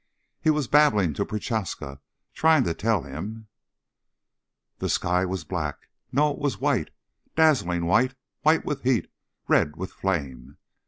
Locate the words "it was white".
6.31-6.89